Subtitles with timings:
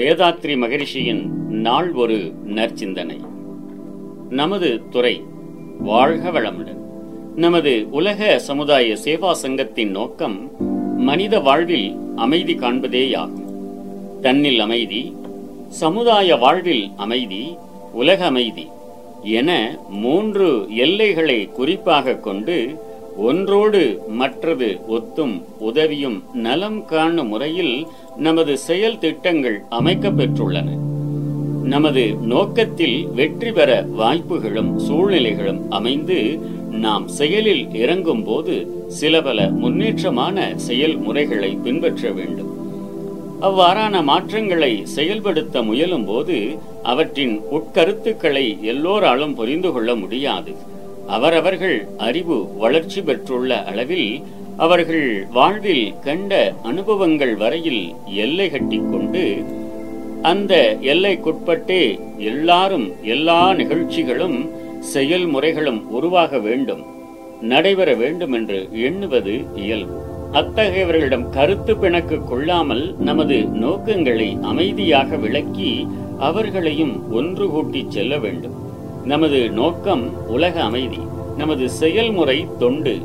[0.00, 3.16] வேதாத்ரி மகரிஷியின் நாள் ஒரு நற்சிந்தனை.
[4.30, 5.22] நமது துறை
[5.78, 6.78] வாழ்க வளமுடன்.
[7.36, 10.50] நமது உலக சமுதாய சேவா சங்கத்தின் நோக்கம்
[10.98, 13.50] மனித வாழ்வில் அமைதி காண்பதேயாகும்.
[14.20, 15.16] தன்னில் அமைதி
[15.68, 17.56] சமுதாய வாழ்வில் அமைதி
[17.92, 18.66] உலக அமைதி
[19.22, 22.80] என மூன்று எல்லைகளை குறிப்பாக கொண்டு
[23.16, 27.86] ஒன்றோடு மற்றது ஒத்தும் உதவியும் நலம் காணும் முறையில்
[28.16, 30.78] நமது செயல் திட்டங்கள் அமைக்கப்பெற்றுள்ளன
[31.64, 36.38] நமது நோக்கத்தில் வெற்றி பெற வாய்ப்புகளும் சூழ்நிலைகளும் அமைந்து
[36.70, 38.54] நாம் செயலில் இறங்கும் போது
[38.86, 42.50] சில பல முன்னேற்றமான செயல்முறைகளை பின்பற்ற வேண்டும்.
[43.40, 50.54] அவ்வாறான மாற்றங்களை செயல்படுத்த முயலும் போது அவற்றின் உட்கருத்துக்களை எல்லோராலும் புரிந்து கொள்ள முடியாது.
[51.10, 54.22] அவரவர்கள் அறிவு வளர்ச்சி பெற்றுள்ள அளவில்
[54.56, 57.82] அவர்கள் வாழ்வில் கண்ட அனுபவங்கள் வரையில்
[58.24, 59.24] எல்லை கட்டிக்கொண்டு
[60.22, 61.82] அந்த எல்லைக்குட்பட்டே
[62.18, 64.38] எல்லாரும் எல்லா நிகழ்ச்சிகளும்
[64.94, 66.82] செயல்முறைகளும் உருவாக வேண்டும்
[67.40, 69.98] நடைபெற வேண்டும் என்று எண்ணுவது இயல்பு.
[70.32, 75.72] அத்தகையவர்களிடம் கருத்து பிணக்கு கொள்ளாமல் நமது நோக்கங்களை அமைதியாக விளக்கி
[76.18, 78.56] அவர்களையும் ஒன்று கூட்டி செல்ல வேண்டும்.
[79.04, 80.98] நமது நோக்கம் உலக அமைதி
[81.36, 82.98] நமது செயல்முறை தொண்டு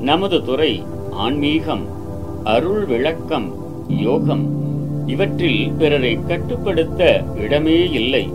[0.00, 1.84] நமது துறை ஆன்மீகம்
[2.44, 3.54] அருள் விளக்கம்
[3.88, 4.48] யோகம்.
[5.06, 8.30] இவற்றில் பிறரை கட்டுப்படுத்த இடமே இல்லை.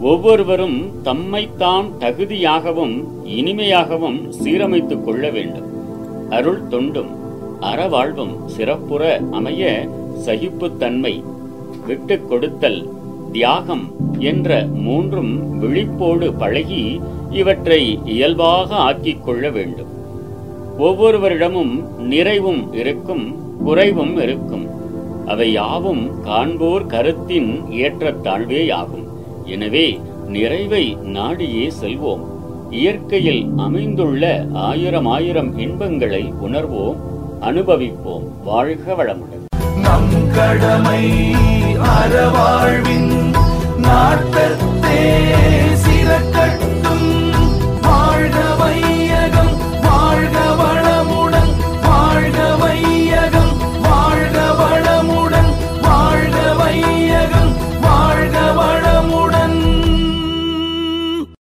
[0.00, 5.68] ஒவ்வொருவரும் தம்மைத்தான் தகுதியாகவும் இனிமையாகவும் சீரமைத்துக் கொள்ள வேண்டும்.
[6.30, 7.10] அருள் தொண்டும்
[7.60, 9.88] அறவாழ்வும் சிறப்புற அமைய
[10.24, 11.22] சகிப்புத்தன்மை
[11.86, 12.88] விட்டுக் கொடுத்தல்
[13.32, 17.00] தியாகம் என்ற மூன்றும் விழிப்போடு பழகி
[17.30, 19.86] இவற்றை இயல்பாக ஆக்கிக் கொள்ள வேண்டும்.
[20.78, 24.66] ஒவ்வொருவரிடமும் நிறைவும் இருக்கும் குறைவும் இருக்கும்.
[25.26, 29.06] அவை யாவும் காண்போர் கருத்தின் ஏற்றத்தாழ்வேயாகும்
[29.44, 32.20] எனவே நிறைவை நாடியே செல்வோம்.
[32.70, 36.96] இயற்கையில் அமைந்துள்ள ஆயிரம் ஆயிரம் இன்பங்களை உணர்வோம்
[37.40, 38.26] அனுபவிப்போம்.
[38.44, 39.44] வாழ்க வளமுடன்.
[39.82, 41.04] நம் கடமை
[41.98, 42.99] அறவாழ்வின்